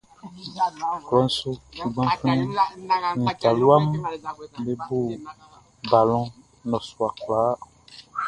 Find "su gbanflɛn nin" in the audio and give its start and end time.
1.37-3.27